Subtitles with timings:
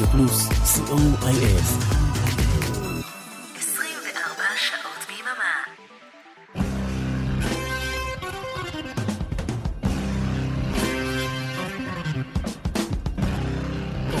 [0.00, 1.60] רדיו פלוס, co.il.
[3.56, 5.54] 24 שעות ביממה.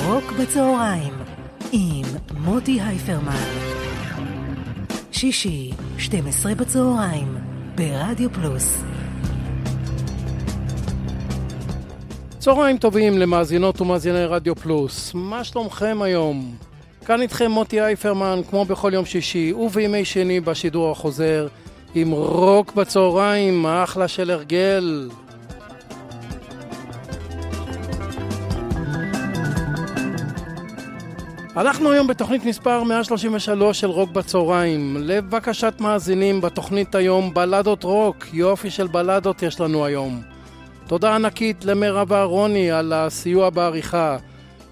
[0.04, 1.14] רוק בצהריים
[1.72, 2.06] עם
[2.38, 3.32] מוטי הייפרמן.
[5.12, 7.36] שישי, 12 בצהריים,
[7.74, 8.89] ברדיו פלוס.
[12.40, 16.54] צהריים טובים למאזינות ומאזיני רדיו פלוס, מה שלומכם היום?
[17.06, 21.48] כאן איתכם מוטי אייפרמן, כמו בכל יום שישי ובימי שני בשידור החוזר,
[21.94, 25.10] עם רוק בצהריים, אחלה של הרגל.
[31.56, 34.96] אנחנו היום בתוכנית מספר 133 של רוק בצהריים.
[35.00, 40.29] לבקשת מאזינים בתוכנית היום בלדות רוק, יופי של בלדות יש לנו היום.
[40.90, 44.16] תודה ענקית למירב אהרוני על הסיוע בעריכה.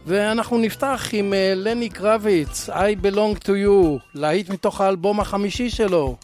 [0.07, 6.17] ואנחנו נפתח עם אה, לני קרביץ, I belong to you, להיט מתוך האלבום החמישי שלו.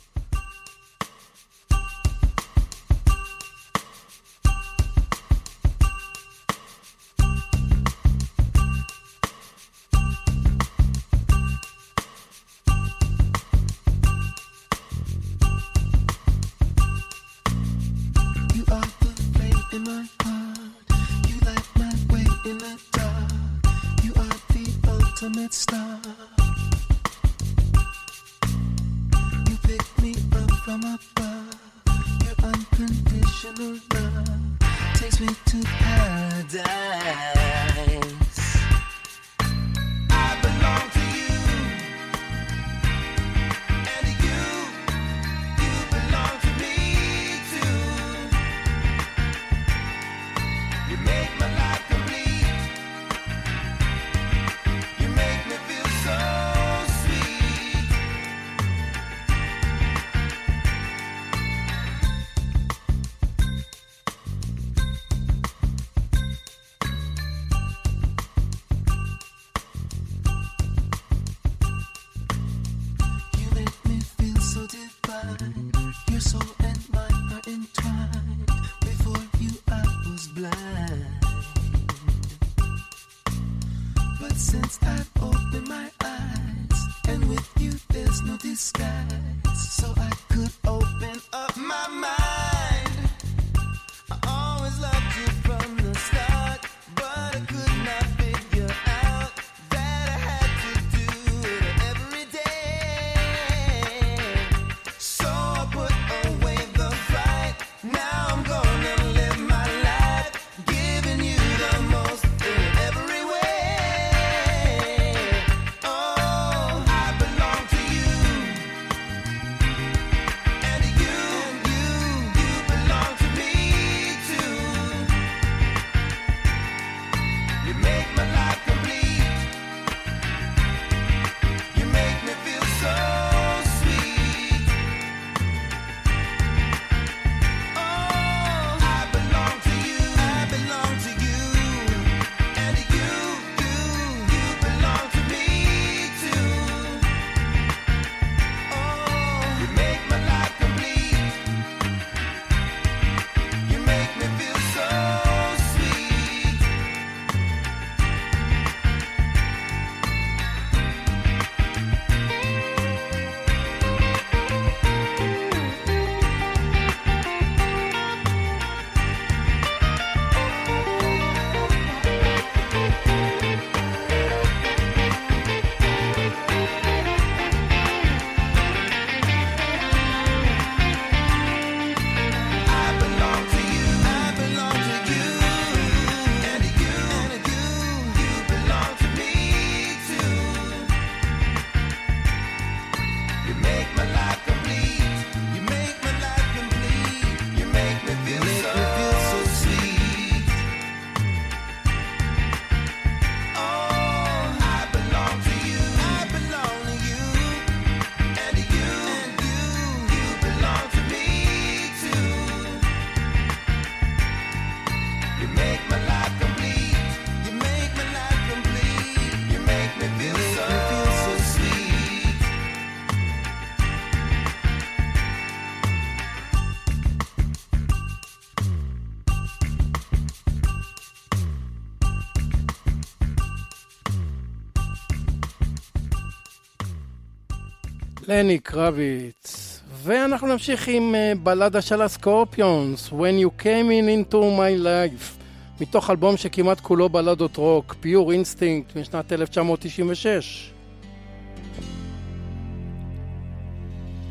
[238.35, 239.81] לני קרביץ.
[240.03, 245.43] ואנחנו נמשיך עם אה, בלדה של הסקורפיונס, When You Came In Into My Life,
[245.81, 250.71] מתוך אלבום שכמעט כולו בלדות רוק, Pure Instinct משנת 1996.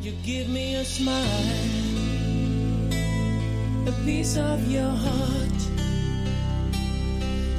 [0.03, 1.61] You give me a smile,
[3.87, 5.59] a piece of your heart.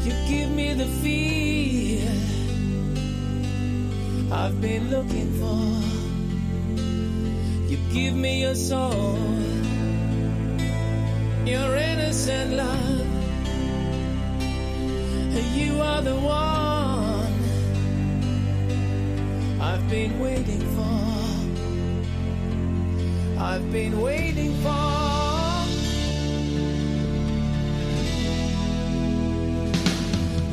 [0.05, 2.25] You give me the feel
[4.40, 6.04] I've been looking for.
[7.66, 9.19] You give me your soul,
[11.46, 13.06] your innocent love.
[15.55, 17.32] You are the one
[19.61, 21.05] I've been waiting for.
[23.40, 24.69] I've been waiting for.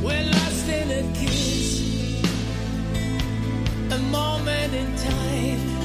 [0.01, 2.23] We're lost in a kiss,
[3.91, 5.80] a moment in time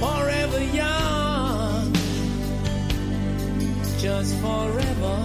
[0.00, 1.92] forever young,
[3.98, 5.18] just forever,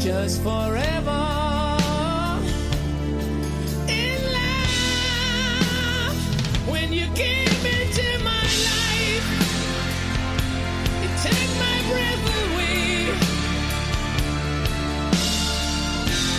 [0.00, 1.22] just forever.
[3.88, 6.16] In love,
[6.68, 9.26] when you came into my life,
[11.02, 11.08] you
[11.64, 13.12] my breath away.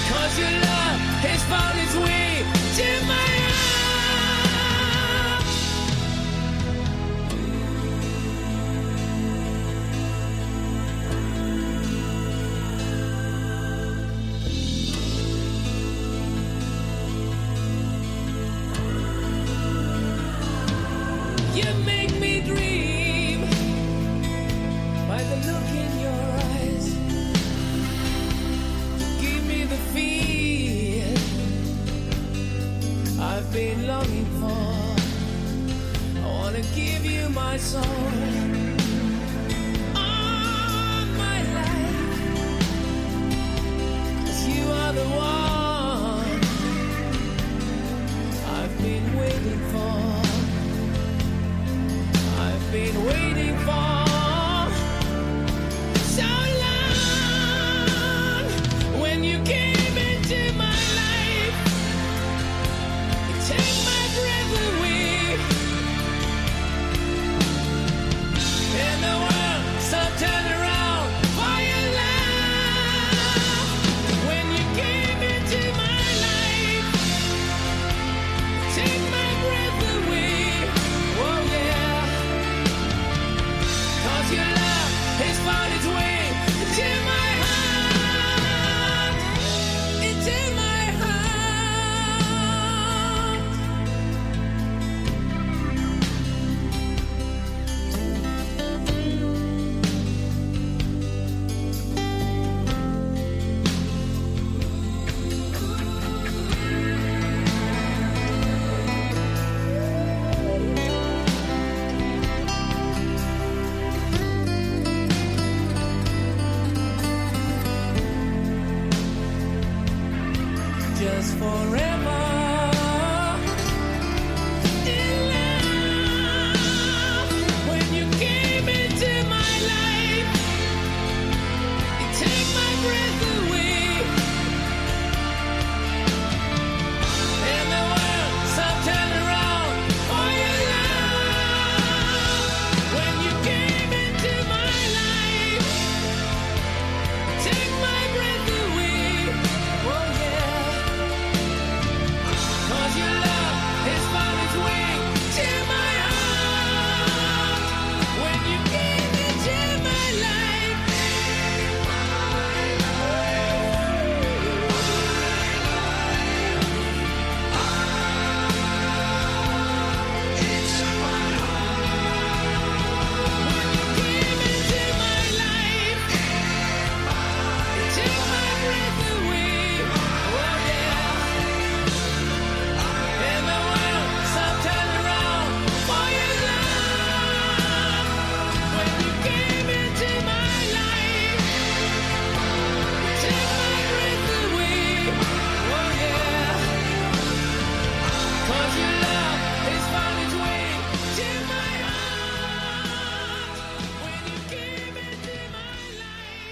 [0.09, 2.19] Cause your love has found its way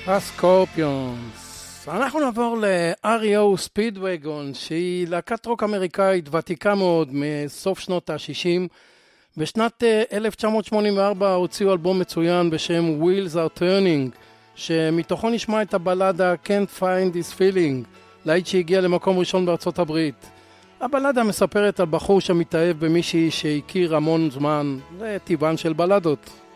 [0.08, 1.88] הסקורפיונס.
[1.88, 8.68] אנחנו נעבור ל-REO ספידווגון, שהיא להקת רוק אמריקאית ותיקה מאוד מסוף שנות ה-60.
[9.38, 9.84] בשנת
[10.14, 14.18] 1984 אה, הוציאו אלבום מצוין בשם Wheels are Turning,
[14.56, 17.86] שמתוכו נשמע את הבלדה Can't Find This Feeling,
[18.26, 20.30] להיט שהגיע למקום ראשון בארצות הברית.
[20.82, 26.47] הבלדה מספרת על בחור שמתאהב במישהי שהכיר המון זמן, זה טבען של בלדות.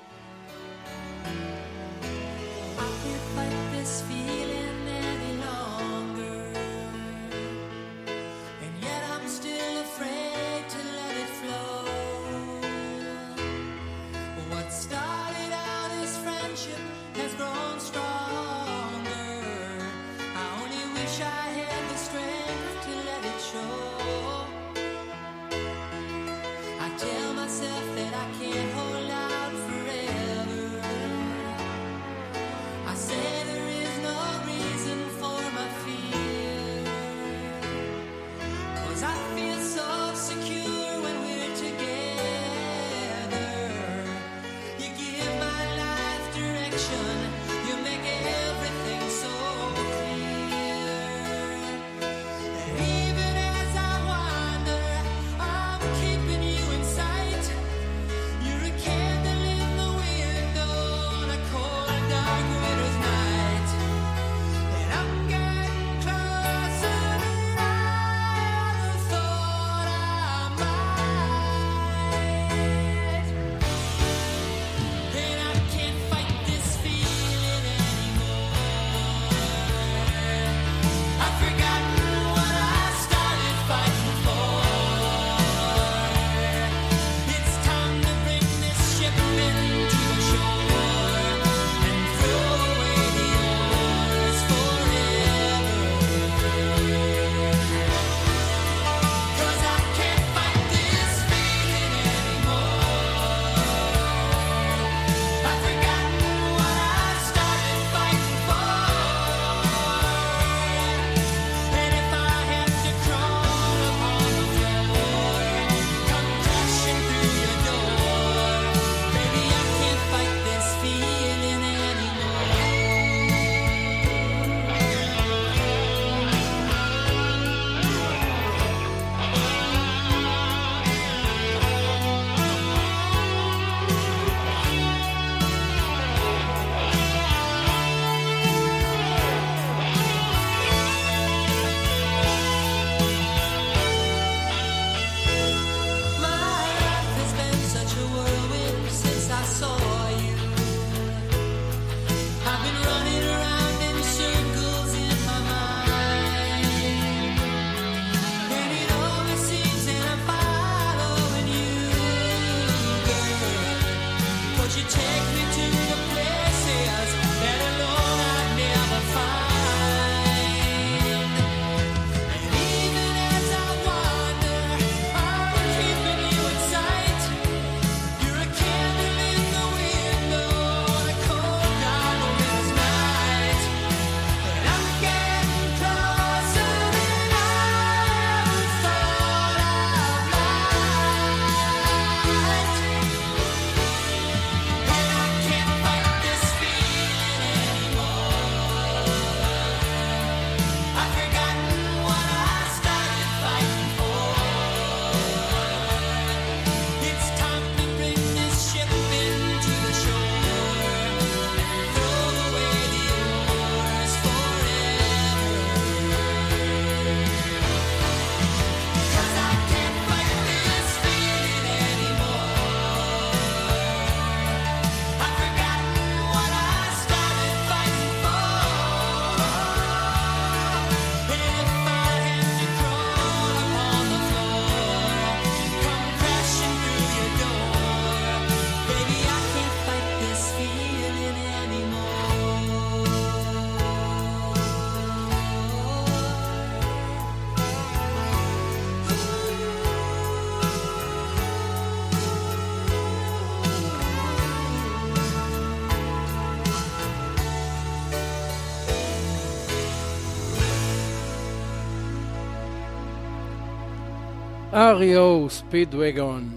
[264.99, 266.49] REO ספידווגון.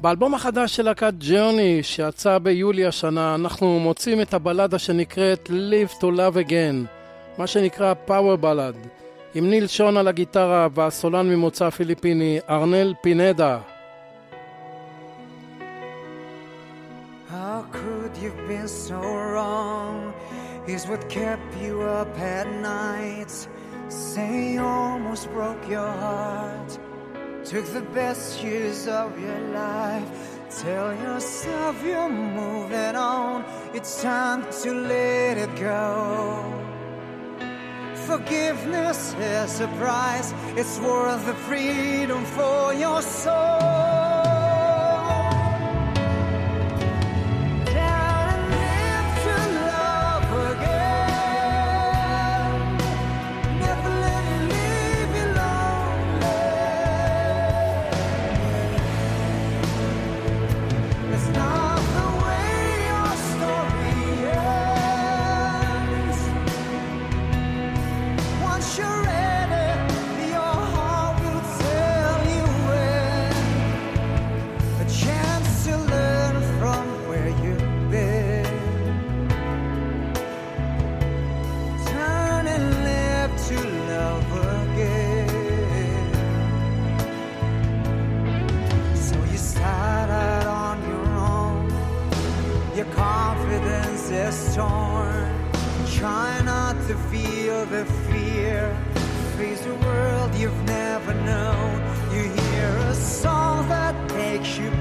[0.00, 6.04] באלבום החדש של להקת ג'רני שיצא ביולי השנה אנחנו מוצאים את הבלדה שנקראת Live to
[6.04, 6.86] Love Again
[7.38, 8.74] מה שנקרא פאוור בלאד,
[9.34, 13.58] עם ניל שון על הגיטרה והסולן ממוצא פיליפיני ארנל פינדה.
[17.30, 19.00] How could you be so
[19.32, 20.12] wrong?
[20.66, 23.32] Is what kept you up at night.
[23.88, 26.70] Say you almost broke your heart.
[27.44, 30.08] Took the best years of your life.
[30.62, 33.44] Tell yourself you're moving on.
[33.74, 36.62] It's time to let it go.
[38.06, 40.32] Forgiveness is a price.
[40.56, 44.01] It's worth the freedom for your soul.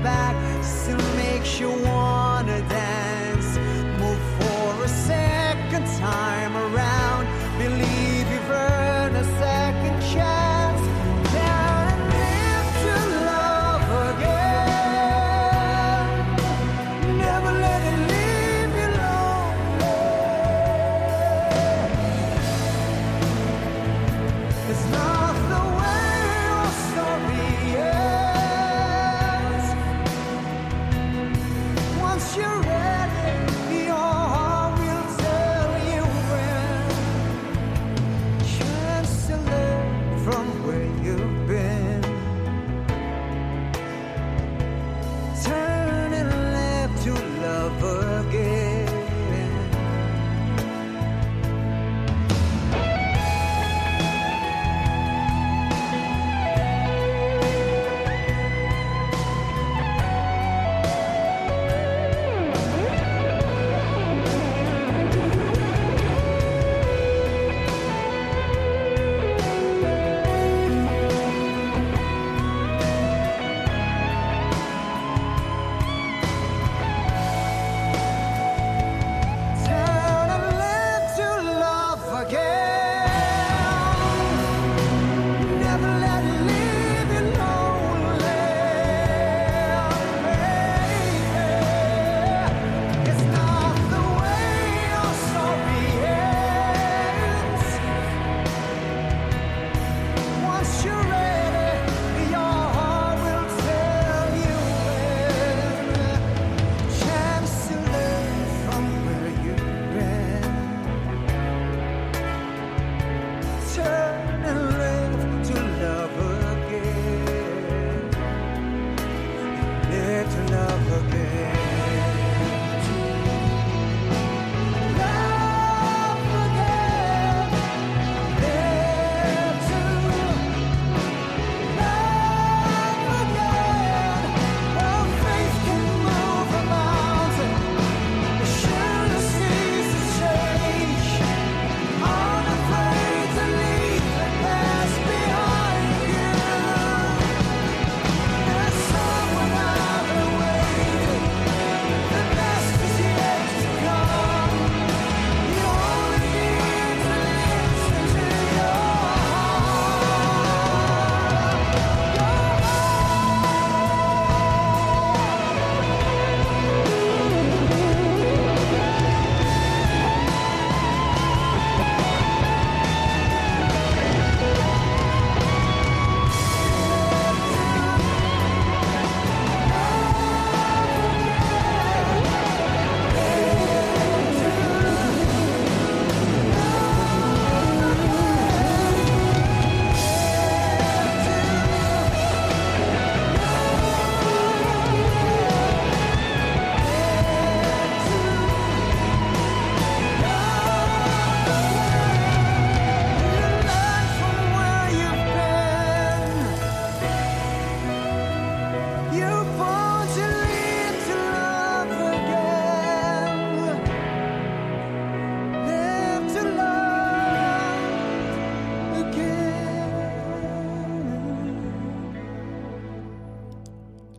[0.02, 0.36] Back,
[1.16, 2.11] makes you wanna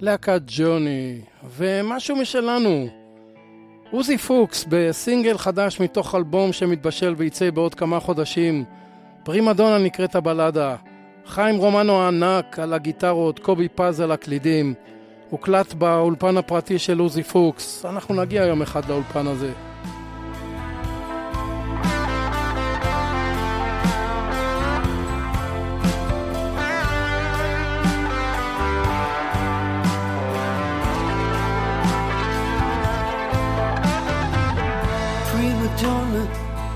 [0.03, 1.21] להקת ג'וני,
[1.57, 2.87] ומשהו משלנו.
[3.91, 8.65] עוזי פוקס בסינגל חדש מתוך אלבום שמתבשל וייצא בעוד כמה חודשים.
[9.25, 10.77] פרימדונה נקראת הבלדה.
[11.27, 14.75] חיים רומנו הענק על הגיטרות, קובי פז על הקלידים.
[15.31, 17.85] הוקלט באולפן הפרטי של עוזי פוקס.
[17.85, 19.53] אנחנו נגיע יום אחד לאולפן הזה.
[35.33, 36.23] Prima donna.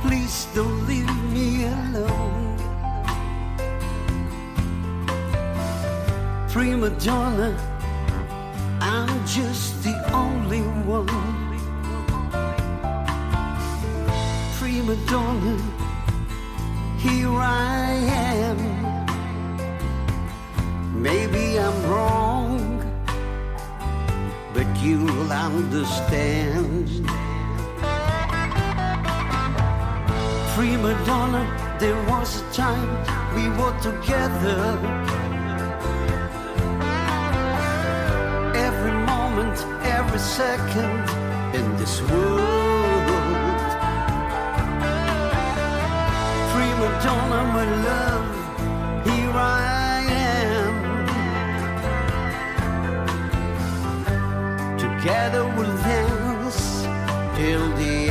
[0.02, 2.56] Please don't leave me alone.
[6.48, 7.50] Prima donna,
[8.80, 10.62] I'm just the only
[10.98, 11.06] one.
[14.58, 15.56] Prima donna,
[16.96, 17.92] here I
[18.48, 18.60] am.
[21.02, 22.58] Maybe I'm wrong,
[24.54, 27.06] but you'll understand.
[30.56, 31.44] Prima donna,
[31.78, 32.88] there was a time
[33.36, 35.06] we were together.
[38.86, 41.04] every moment, every second
[41.54, 43.70] in this world.
[46.52, 48.28] Prima donna, my love,
[49.06, 50.74] here I am.
[54.78, 56.86] Together we'll dance
[57.36, 58.05] till the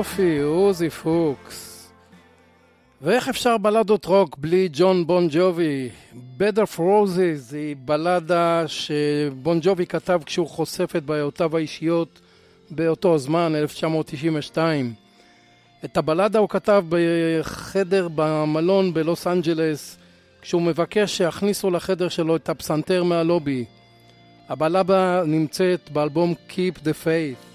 [0.00, 1.90] יופי, עוזי פוקס.
[3.02, 5.88] ואיך אפשר בלדות רוק בלי ג'ון בון ג'ובי?
[6.38, 12.20] Bed of Roses היא בלדה שבון ג'ובי כתב כשהוא חושף את בעיותיו האישיות
[12.70, 14.94] באותו זמן, 1992.
[15.84, 19.98] את הבלדה הוא כתב בחדר במלון בלוס אנג'לס,
[20.42, 23.64] כשהוא מבקש שיכניסו לחדר שלו את הפסנתר מהלובי.
[24.48, 27.49] הבלדה נמצאת באלבום Keep the Faith.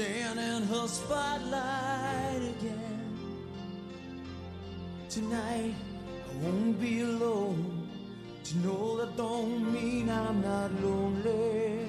[0.00, 3.18] stand in her spotlight again.
[5.10, 5.74] Tonight
[6.28, 7.88] I won't be alone.
[8.44, 11.88] To know that don't mean I'm not lonely.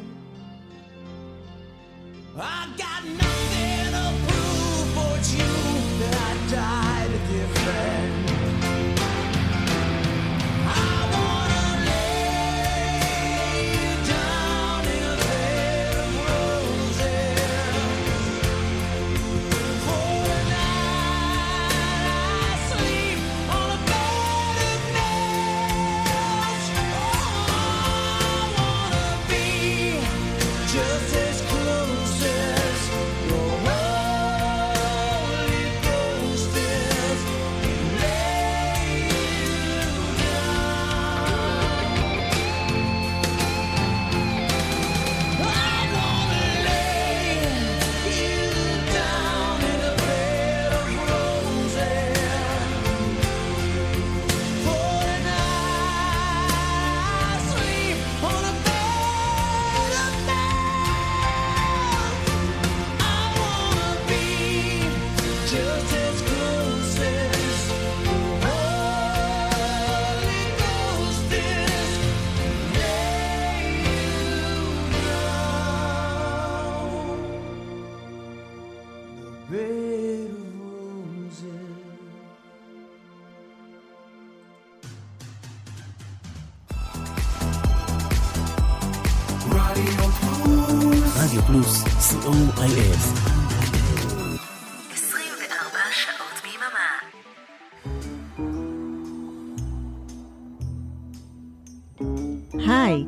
[2.37, 5.53] I got nothing to prove for you
[6.01, 8.20] that I died a different.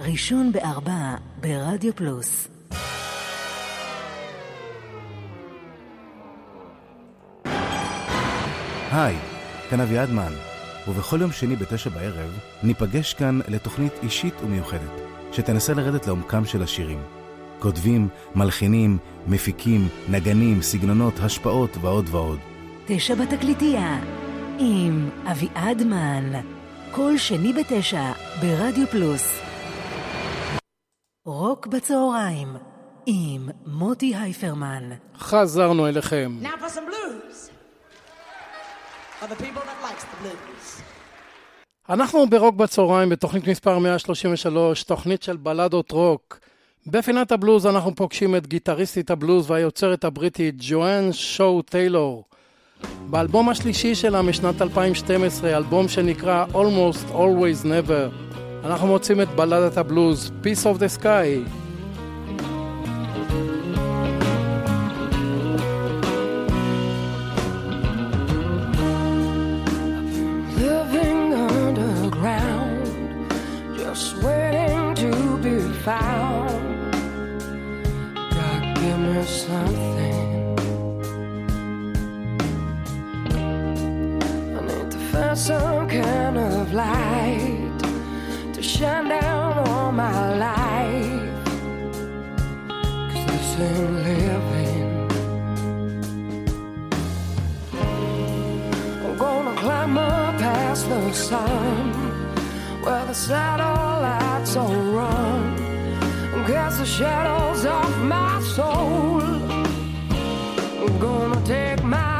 [0.00, 2.48] ראשון בארבע ברדיו פלוס.
[8.92, 9.16] היי,
[9.70, 10.32] כאן אביעד מן,
[10.88, 15.00] ובכל יום שני בתשע בערב ניפגש כאן לתוכנית אישית ומיוחדת,
[15.32, 17.02] שתנסה לרדת לעומקם של השירים.
[17.58, 22.38] כותבים, מלחינים, מפיקים, נגנים, סגנונות, השפעות ועוד ועוד.
[22.86, 24.00] תשע בתקליטייה
[24.58, 26.40] עם אביעד מן.
[26.90, 29.51] כל שני בתשע ברדיו פלוס.
[31.26, 32.48] רוק בצהריים
[33.06, 34.90] עם מוטי הייפרמן.
[35.18, 36.38] חזרנו אליכם.
[36.42, 37.50] Now for some blues.
[39.20, 40.82] For the people that likes the blues.
[41.88, 46.38] אנחנו ברוק בצהריים בתוכנית מספר 133, תוכנית של בלדות רוק.
[46.86, 52.24] בפינת הבלוז אנחנו פוגשים את גיטריסטית הבלוז והיוצרת הבריטית ג'ואן שואו טיילור.
[53.10, 58.31] באלבום השלישי שלה משנת 2012, אלבום שנקרא Almost Always Never,
[58.64, 61.44] אנחנו מוצאים את בלדת הבלוז Peace of the Sky.
[70.58, 72.86] Living underground,
[73.78, 75.10] just waiting to
[75.44, 76.62] be found.
[78.34, 80.28] God, give me something.
[84.56, 87.11] I need to find some kind of light to
[88.82, 91.22] shine down on my life.
[93.10, 94.90] Cause this ain't living.
[99.04, 101.92] I'm gonna climb up past the sun
[102.82, 105.42] where the satellites all run
[106.48, 109.20] cast the shadows off my soul.
[110.82, 112.11] I'm gonna take my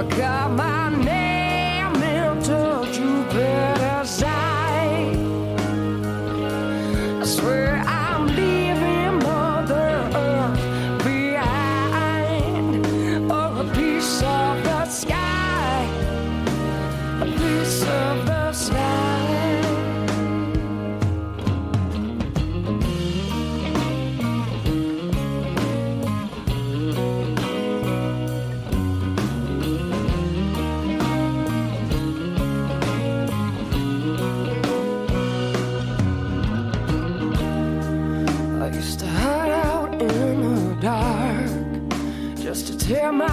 [0.00, 0.79] I got my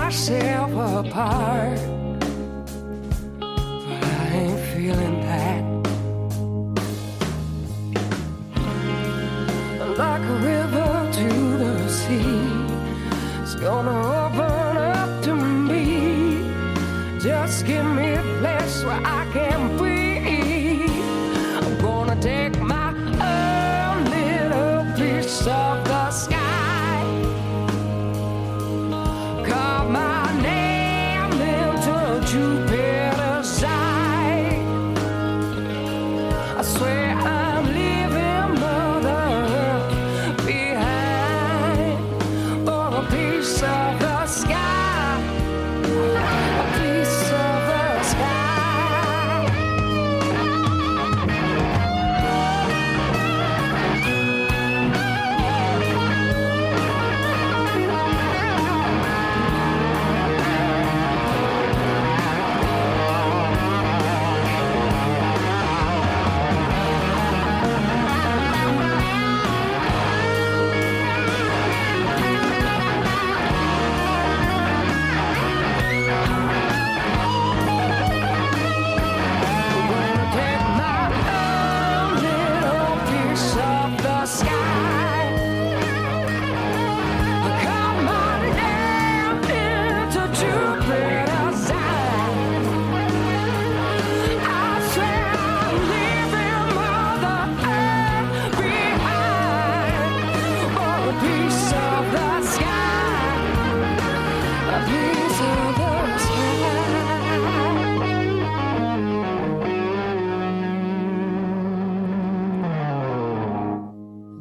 [0.07, 0.71] myself
[1.05, 1.86] apart.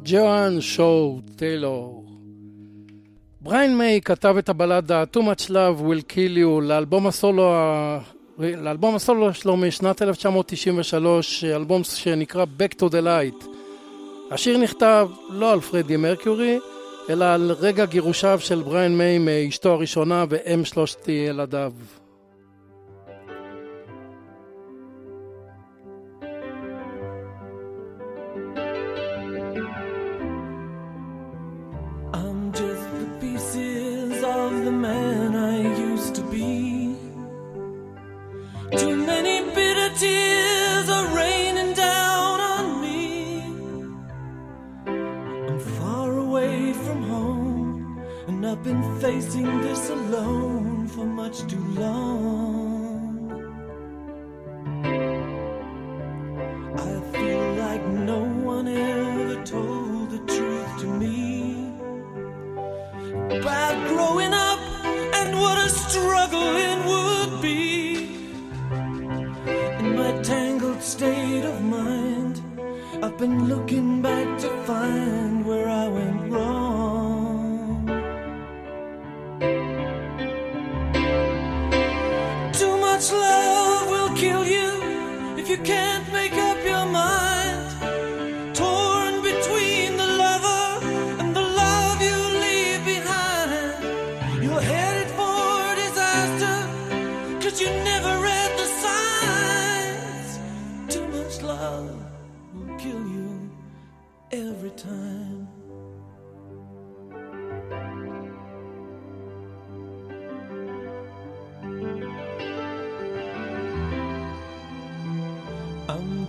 [0.09, 2.05] ג'ואן שואו טיילור.
[3.41, 7.53] בריין מיי כתב את הבלדה Too much love will kill you לאלבום הסולו,
[8.39, 13.45] לאלבום הסולו שלו משנת 1993, אלבום שנקרא Back to the Light.
[14.31, 16.59] השיר נכתב לא על פרדי מרקיורי,
[17.09, 21.71] אלא על רגע גירושיו של בריין מיי מאשתו הראשונה ואם שלושת ילדיו.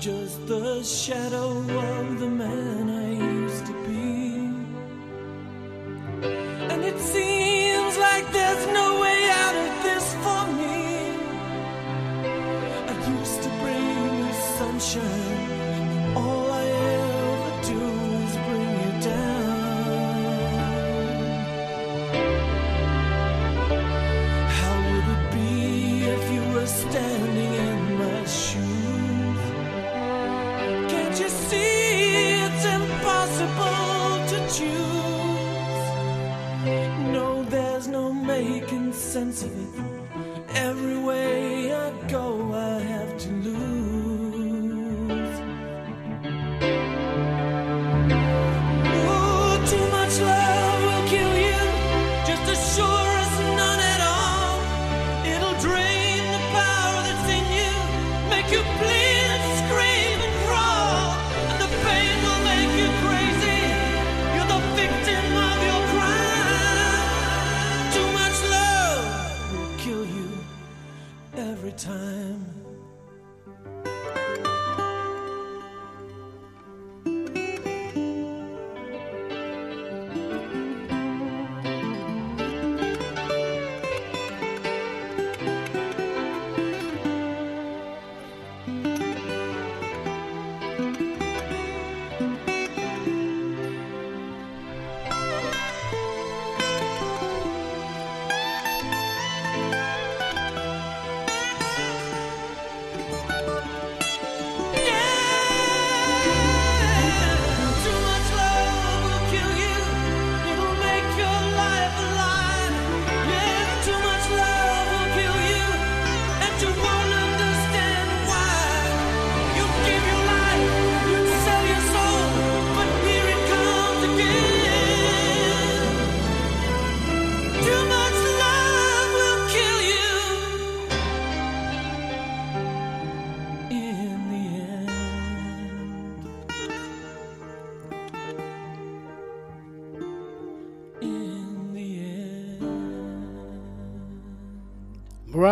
[0.00, 2.87] just the shadow of the man.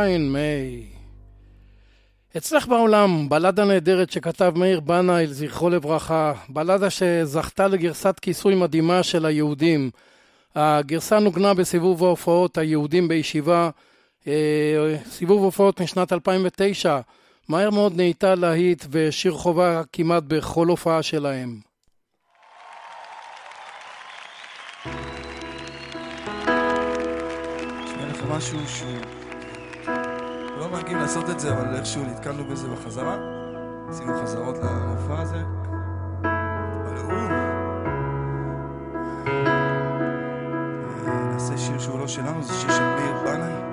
[0.06, 0.86] עדיין מיי.
[2.36, 9.26] אצלך בעולם, בלדה נהדרת שכתב מאיר בנאי, זכרו לברכה, בלדה שזכתה לגרסת כיסוי מדהימה של
[9.26, 9.90] היהודים.
[10.54, 13.70] הגרסה נוגנה בסיבוב ההופעות היהודים בישיבה,
[14.26, 17.00] אה, סיבוב הופעות משנת 2009.
[17.48, 21.60] מהר מאוד נהייתה להיט ושיר חובה כמעט בכל הופעה שלהם.
[28.36, 29.15] משהו שהוא
[30.66, 33.16] לא מרגיעים לעשות את זה, אבל איכשהו נתקלנו בזה בחזרה.
[33.88, 35.42] עשינו חזרות למופע הזה.
[36.20, 37.12] אבל הוא...
[41.06, 43.65] אה, נעשה שיר שהוא לא שלנו, זה שיר של מאיר בנאי.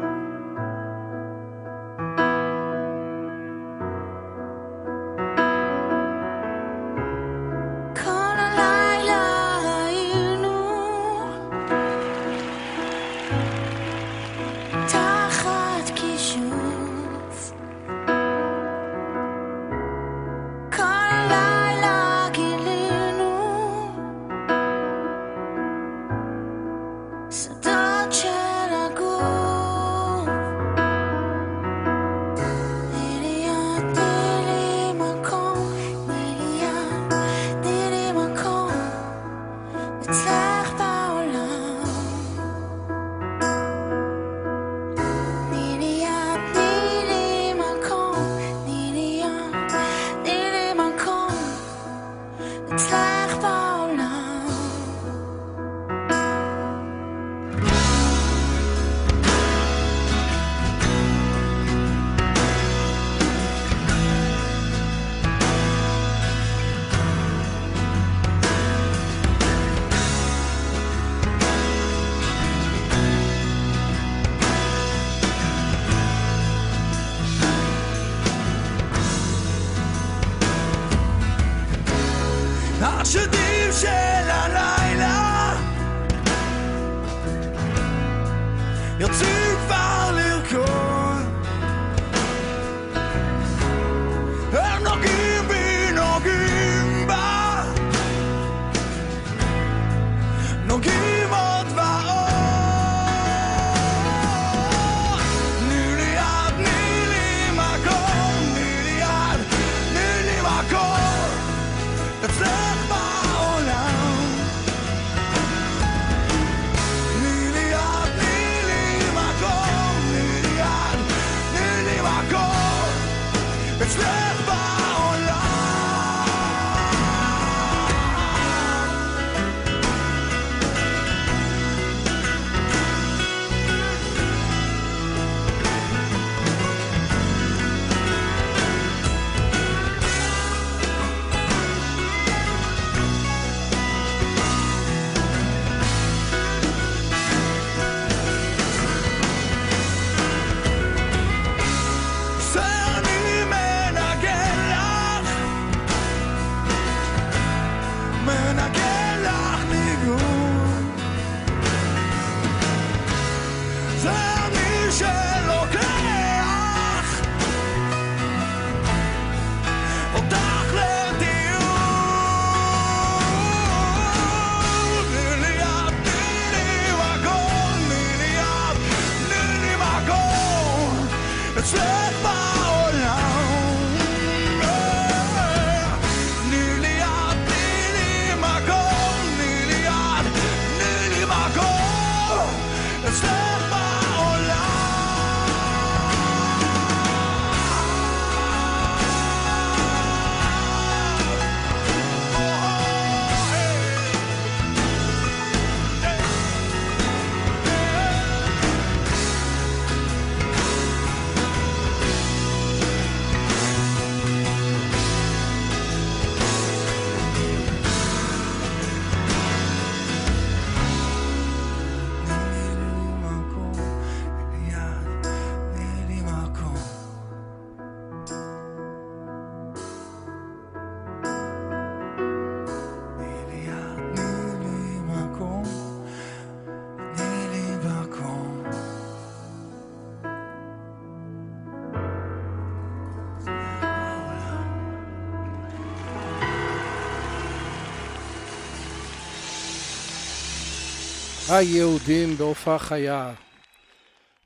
[251.58, 253.32] היהודים בהופעה חיה.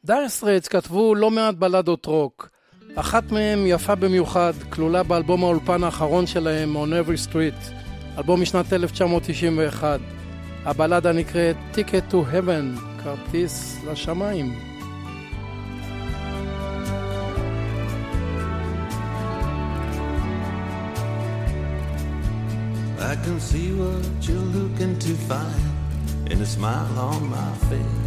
[0.06, 2.50] דייר סטרייטס כתבו לא מעט בלדות רוק.
[2.96, 7.72] אחת מהן יפה במיוחד, כלולה באלבום האולפן האחרון שלהם, On Every Street,
[8.18, 10.00] אלבום משנת 1991.
[10.66, 14.60] הבלדה נקראת Ticket to Heaven, כרטיס לשמיים.
[23.00, 25.77] I can see what you're looking to find
[26.30, 28.02] and a smile on my face.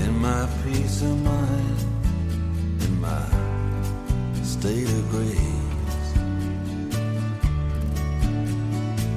[0.00, 1.78] And my peace of mind
[2.82, 3.24] and my
[4.42, 5.38] state of grace.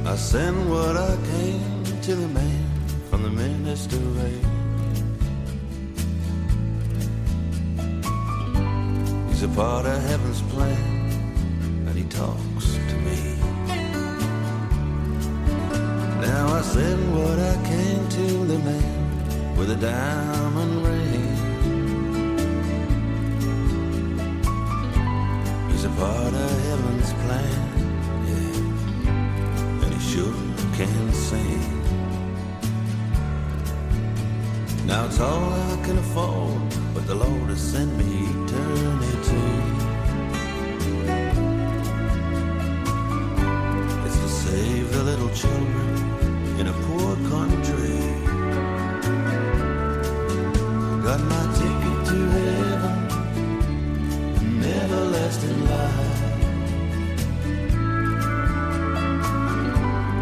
[0.05, 2.65] I send what I can to the man
[3.09, 3.99] from the ministry.
[9.29, 12.54] He's a part of heaven's plan, and he talks
[16.27, 21.27] Now I send what I can to the man with a diamond ring.
[25.69, 27.67] He's a part of heaven's plan,
[28.29, 30.33] yeah, and he sure
[30.77, 31.63] can sing.
[34.87, 36.61] Now it's all I can afford,
[36.95, 39.74] but the Lord has sent me eternity.
[45.25, 47.99] Little children in a poor country.
[51.03, 52.97] Got my ticket to heaven,
[54.39, 56.21] an everlasting life.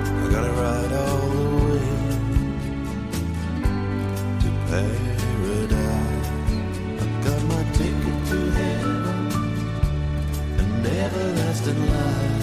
[0.05, 1.85] I gotta ride all the way
[4.41, 6.29] to paradise.
[6.99, 9.21] I got my ticket to heaven,
[10.59, 12.42] an everlasting life.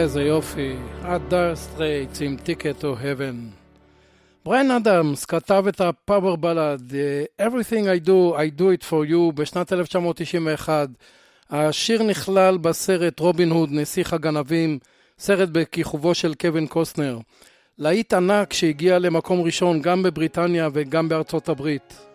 [0.00, 3.34] איזה יופי, דייר סטרייטס עם Ticket to Heaven.
[4.44, 6.92] בריאן אדמס כתב את ה power ballad
[7.42, 10.88] Everything I do, I do it for you בשנת 1991.
[11.50, 14.78] השיר נכלל בסרט רובין הוד, נסיך הגנבים,
[15.18, 17.18] סרט בכיכובו של קווין קוסטנר.
[17.78, 22.09] להיט ענק שהגיע למקום ראשון גם בבריטניה וגם בארצות הברית.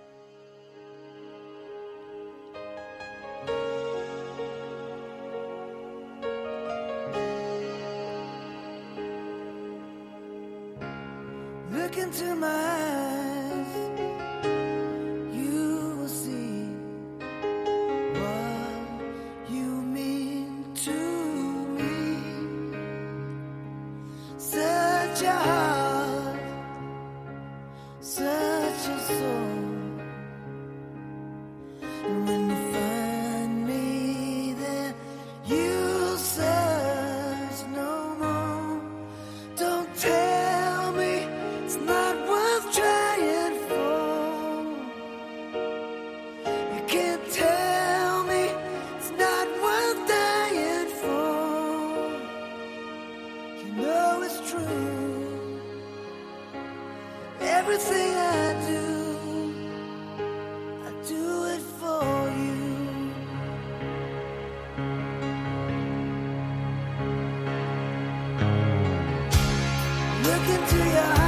[70.45, 71.24] talking to your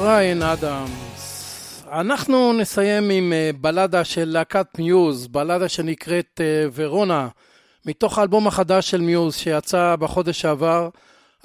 [0.00, 1.84] ריין אדמס.
[1.92, 7.28] אנחנו נסיים עם אה, בלדה של להקת מיוז, בלדה שנקראת אה, ורונה,
[7.86, 10.88] מתוך האלבום החדש של מיוז שיצא בחודש שעבר,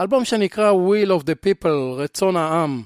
[0.01, 2.82] אלבום שנקרא Will of the People, רצון העם.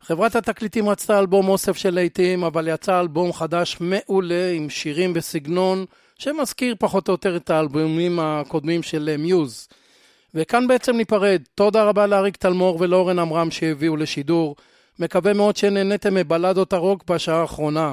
[0.00, 5.84] חברת התקליטים רצתה אלבום אוסף של להיטים, אבל יצא אלבום חדש מעולה עם שירים בסגנון
[6.18, 9.68] שמזכיר פחות או יותר את האלבומים הקודמים של אה, מיוז.
[10.34, 11.42] וכאן בעצם ניפרד.
[11.54, 14.56] תודה רבה לאריק תלמור ולאורן עמרם שהביאו לשידור.
[15.00, 17.92] מקווה מאוד שנהניתם מבלדות הרוק בשעה האחרונה.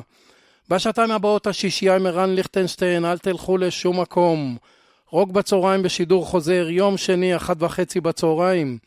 [0.69, 4.57] בשעתיים הבאות השישייה עם ערן ליכטנשטיין, אל תלכו לשום מקום.
[5.09, 8.77] רוק בצהריים בשידור חוזר, יום שני, אחת וחצי בצהריים.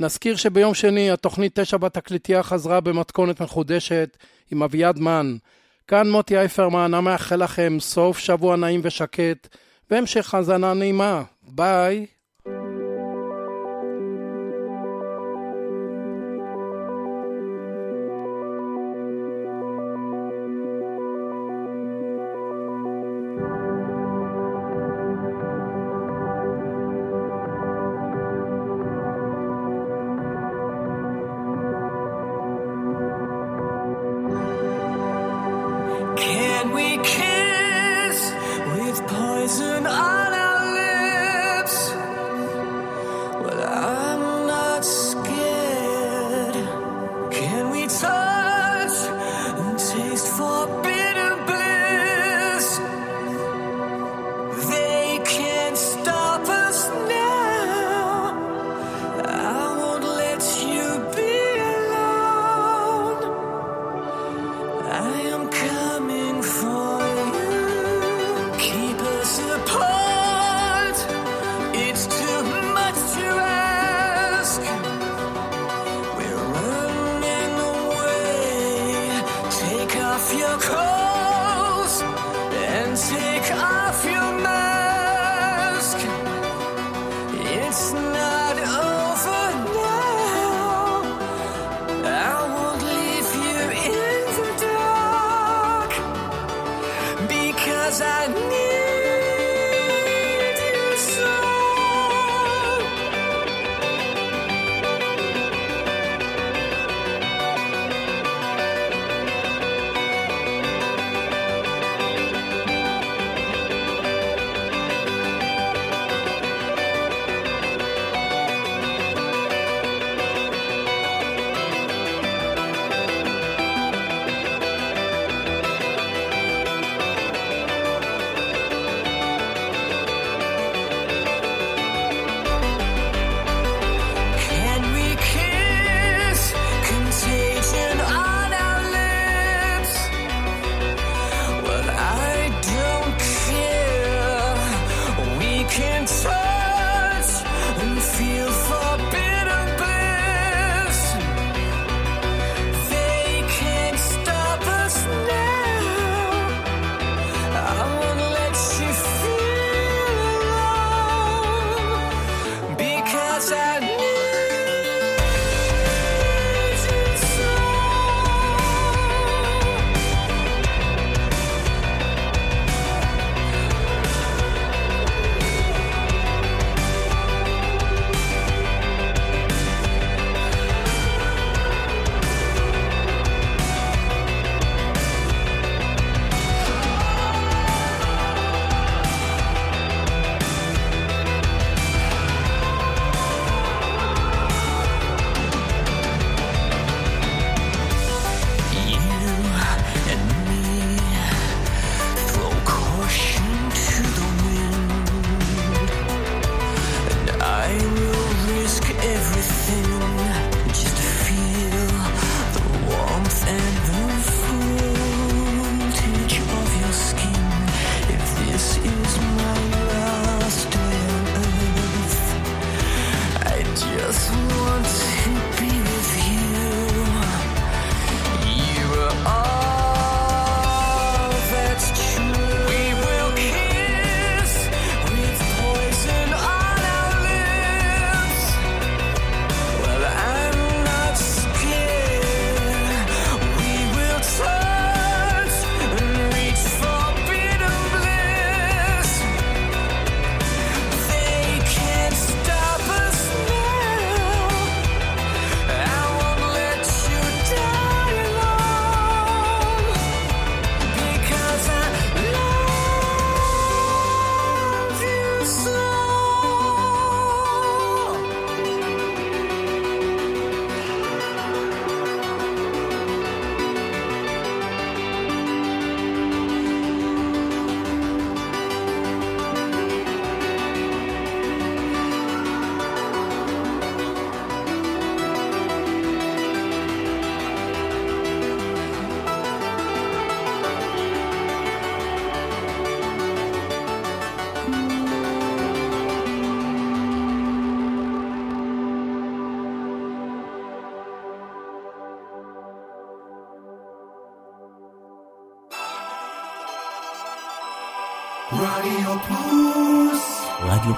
[0.00, 4.16] נזכיר שביום שני התוכנית תשע בתקליטייה חזרה במתכונת מחודשת
[4.50, 5.36] עם אביעד מן.
[5.88, 9.48] כאן מוטי אייפרמן, המאחל לכם סוף שבוע נעים ושקט,
[9.90, 11.22] והמשך האזנה נעימה.
[11.42, 12.06] ביי.